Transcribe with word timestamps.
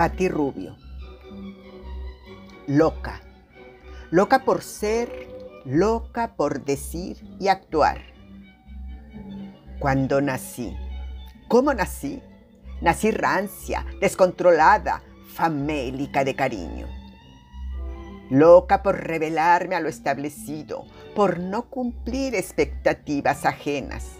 Pati 0.00 0.30
Rubio. 0.30 0.78
Loca. 2.66 3.20
Loca 4.10 4.46
por 4.46 4.62
ser, 4.62 5.28
loca 5.66 6.36
por 6.36 6.64
decir 6.64 7.18
y 7.38 7.48
actuar. 7.48 8.00
Cuando 9.78 10.22
nací. 10.22 10.74
¿Cómo 11.48 11.74
nací? 11.74 12.22
Nací 12.80 13.10
rancia, 13.10 13.84
descontrolada, 14.00 15.02
famélica 15.34 16.24
de 16.24 16.34
cariño. 16.34 16.88
Loca 18.30 18.82
por 18.82 19.04
revelarme 19.04 19.74
a 19.74 19.80
lo 19.80 19.90
establecido, 19.90 20.86
por 21.14 21.38
no 21.38 21.68
cumplir 21.68 22.34
expectativas 22.34 23.44
ajenas. 23.44 24.12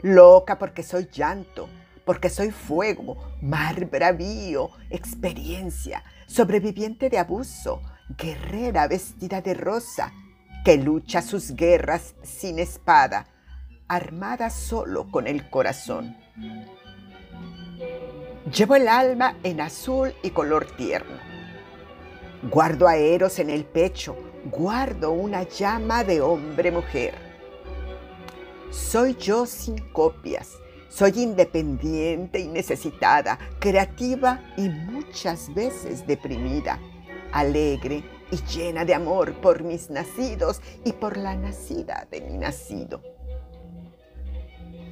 Loca 0.00 0.60
porque 0.60 0.84
soy 0.84 1.08
llanto, 1.12 1.68
porque 2.08 2.30
soy 2.30 2.52
fuego, 2.52 3.18
mar 3.42 3.84
bravío, 3.84 4.70
experiencia, 4.88 6.02
sobreviviente 6.26 7.10
de 7.10 7.18
abuso, 7.18 7.82
guerrera 8.16 8.88
vestida 8.88 9.42
de 9.42 9.52
rosa, 9.52 10.14
que 10.64 10.78
lucha 10.78 11.20
sus 11.20 11.54
guerras 11.54 12.14
sin 12.22 12.60
espada, 12.60 13.26
armada 13.88 14.48
solo 14.48 15.10
con 15.10 15.26
el 15.26 15.50
corazón. 15.50 16.16
Llevo 18.56 18.76
el 18.76 18.88
alma 18.88 19.36
en 19.42 19.60
azul 19.60 20.14
y 20.22 20.30
color 20.30 20.64
tierno. 20.78 21.18
Guardo 22.44 22.88
a 22.88 22.96
Eros 22.96 23.38
en 23.38 23.50
el 23.50 23.66
pecho, 23.66 24.16
guardo 24.46 25.10
una 25.10 25.42
llama 25.42 26.04
de 26.04 26.22
hombre-mujer. 26.22 27.12
Soy 28.70 29.14
yo 29.16 29.44
sin 29.44 29.76
copias, 29.92 30.54
soy 30.88 31.12
independiente 31.16 32.40
y 32.40 32.48
necesitada, 32.48 33.38
creativa 33.58 34.40
y 34.56 34.68
muchas 34.68 35.52
veces 35.54 36.06
deprimida, 36.06 36.78
alegre 37.32 38.04
y 38.30 38.36
llena 38.36 38.84
de 38.84 38.94
amor 38.94 39.34
por 39.40 39.62
mis 39.62 39.90
nacidos 39.90 40.60
y 40.84 40.92
por 40.92 41.16
la 41.16 41.34
nacida 41.34 42.06
de 42.10 42.20
mi 42.22 42.38
nacido. 42.38 43.02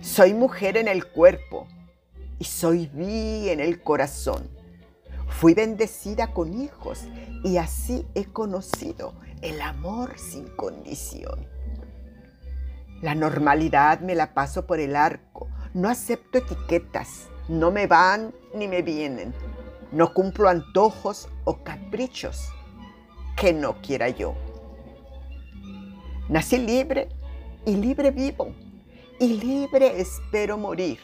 Soy 0.00 0.34
mujer 0.34 0.77
en 0.77 0.88
el 0.88 1.06
cuerpo 1.06 1.66
y 2.38 2.44
soy 2.44 2.91
vi 2.92 3.48
en 3.48 3.60
el 3.60 3.83
corazón. 3.83 4.48
Fui 5.28 5.55
bendecida 5.55 6.33
con 6.33 6.55
hijos 6.60 7.08
y 7.42 7.56
así 7.56 8.06
he 8.14 8.27
conocido 8.27 9.14
el 9.42 9.60
amor 9.60 10.19
sin 10.19 10.47
condición. 10.48 11.47
La 13.03 13.14
normalidad 13.14 14.00
me 14.00 14.14
la 14.14 14.33
paso 14.33 14.66
por 14.66 14.81
el 14.81 14.97
arco, 14.97 15.45
no 15.77 15.91
acepto 15.91 16.38
etiquetas, 16.38 17.28
no 17.48 17.70
me 17.70 17.86
van 17.86 18.32
ni 18.55 18.66
me 18.66 18.80
vienen, 18.80 19.34
no 19.92 20.14
cumplo 20.14 20.48
antojos 20.48 21.28
o 21.44 21.62
caprichos 21.62 22.48
que 23.36 23.52
no 23.52 23.82
quiera 23.82 24.08
yo. 24.08 24.34
Nací 26.30 26.56
libre 26.56 27.10
y 27.66 27.77
libre 27.77 28.10
vivo 28.10 28.54
y 29.20 29.34
libre 29.34 30.00
espero 30.00 30.56
morir. 30.56 30.98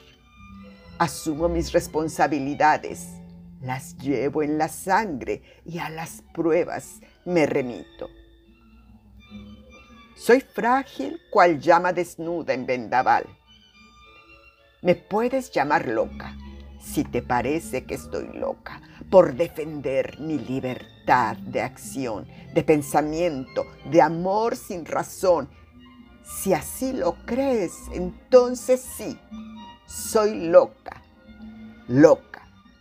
Asumo 0.98 1.50
mis 1.50 1.70
responsabilidades, 1.72 3.08
las 3.60 3.98
llevo 3.98 4.42
en 4.42 4.56
la 4.56 4.68
sangre 4.68 5.42
y 5.66 5.80
a 5.80 5.90
las 5.90 6.22
pruebas 6.32 7.00
me 7.26 7.44
remito. 7.44 8.08
Soy 10.16 10.40
frágil 10.40 11.20
cual 11.30 11.60
llama 11.60 11.92
desnuda 11.92 12.54
en 12.54 12.64
vendaval. 12.64 13.26
Me 14.82 14.94
puedes 14.94 15.50
llamar 15.50 15.88
loca 15.88 16.36
si 16.78 17.04
te 17.04 17.22
parece 17.22 17.84
que 17.84 17.94
estoy 17.94 18.28
loca 18.34 18.82
por 19.10 19.34
defender 19.34 20.18
mi 20.20 20.38
libertad 20.38 21.36
de 21.36 21.62
acción, 21.62 22.26
de 22.52 22.62
pensamiento, 22.62 23.64
de 23.90 24.02
amor 24.02 24.56
sin 24.56 24.84
razón 24.84 25.48
si 26.24 26.54
así 26.54 26.92
lo 26.92 27.14
crees, 27.26 27.72
entonces 27.92 28.80
sí, 28.80 29.18
soy 29.86 30.48
loca, 30.48 31.02
loca. 31.88 32.41